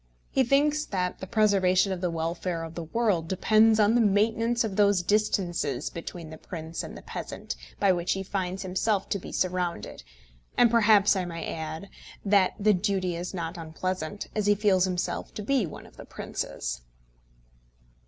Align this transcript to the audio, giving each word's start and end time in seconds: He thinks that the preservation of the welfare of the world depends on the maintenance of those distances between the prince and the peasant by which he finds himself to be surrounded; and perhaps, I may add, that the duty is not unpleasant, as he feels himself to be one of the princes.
He 0.31 0.43
thinks 0.43 0.83
that 0.85 1.19
the 1.19 1.27
preservation 1.27 1.91
of 1.91 2.01
the 2.01 2.09
welfare 2.09 2.63
of 2.63 2.73
the 2.73 2.85
world 2.85 3.27
depends 3.27 3.79
on 3.79 3.93
the 3.93 4.01
maintenance 4.01 4.63
of 4.63 4.75
those 4.75 5.03
distances 5.03 5.91
between 5.91 6.31
the 6.31 6.39
prince 6.39 6.81
and 6.81 6.97
the 6.97 7.03
peasant 7.03 7.55
by 7.79 7.91
which 7.91 8.13
he 8.13 8.23
finds 8.23 8.63
himself 8.63 9.09
to 9.09 9.19
be 9.19 9.31
surrounded; 9.31 10.01
and 10.57 10.71
perhaps, 10.71 11.15
I 11.15 11.25
may 11.25 11.45
add, 11.53 11.87
that 12.25 12.53
the 12.59 12.73
duty 12.73 13.15
is 13.15 13.31
not 13.35 13.57
unpleasant, 13.59 14.25
as 14.33 14.47
he 14.47 14.55
feels 14.55 14.85
himself 14.85 15.35
to 15.35 15.43
be 15.43 15.67
one 15.67 15.85
of 15.85 15.97
the 15.97 16.05
princes. 16.05 16.81